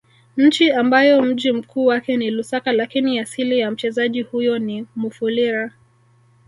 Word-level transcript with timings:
Nchi 0.37 0.71
ambayo 0.71 1.21
mji 1.21 1.51
mkuu 1.51 1.85
wake 1.85 2.17
ni 2.17 2.31
Lusaka 2.31 2.71
lakini 2.71 3.19
asili 3.19 3.59
ya 3.59 3.71
mchezaji 3.71 4.21
huyo 4.21 4.59
ni 4.59 4.87
Mufulira 4.95 5.71